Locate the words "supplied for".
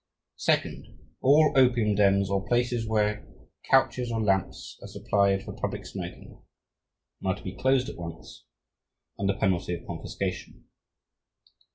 4.87-5.53